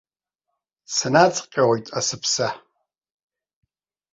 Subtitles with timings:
[0.93, 2.47] Снаҵҟьоит асыԥса.